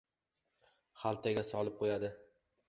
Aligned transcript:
Xaltaga 1.01 1.45
solib 1.51 1.77
qo‘yadi. 1.83 2.11